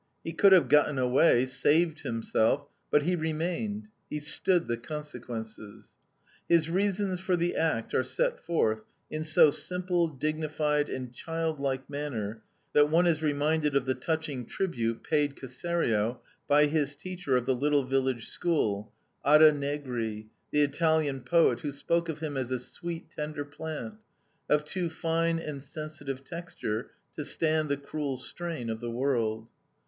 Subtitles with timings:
[0.23, 5.91] He could have gotten away, saved himself; but he remained, he stood the consequences.
[6.49, 12.41] His reasons for the act are set forth in so simple, dignified, and childlike manner
[12.73, 17.53] that one is reminded of the touching tribute paid Caserio by his teacher of the
[17.53, 18.91] little village school,
[19.23, 23.93] Ada Negri, the Italian poet, who spoke of him as a sweet, tender plant,
[24.49, 29.47] of too fine and sensitive texture to stand the cruel strain of the world.